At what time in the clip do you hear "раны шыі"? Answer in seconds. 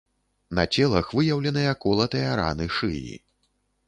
2.41-3.13